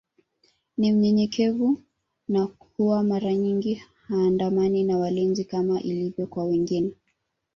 Ni 0.77 0.91
mnyenyekevu 0.93 1.81
na 2.27 2.47
huwa 2.77 3.03
mara 3.03 3.33
nyingi 3.33 3.83
haandamani 4.07 4.83
na 4.83 4.97
walinzi 4.97 5.45
kama 5.45 5.81
ilivyo 5.81 6.27
kwa 6.27 6.43
wengine 6.45 6.91